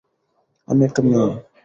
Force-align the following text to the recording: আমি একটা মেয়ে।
আমি 0.67 0.81
একটা 0.85 1.01
মেয়ে। 1.01 1.29